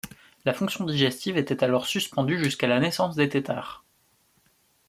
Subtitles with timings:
[0.45, 3.83] La fonction digestive était alors suspendue jusqu'à la naissance des têtards.